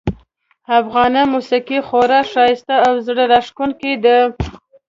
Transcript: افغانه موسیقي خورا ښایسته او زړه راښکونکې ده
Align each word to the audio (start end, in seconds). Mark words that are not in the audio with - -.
افغانه 0.79 1.21
موسیقي 1.33 1.79
خورا 1.87 2.21
ښایسته 2.31 2.75
او 2.87 2.93
زړه 3.07 3.23
راښکونکې 3.33 3.93
ده 4.03 4.17